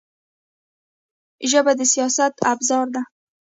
[1.51, 3.01] ژبه د سیاست ابزار ده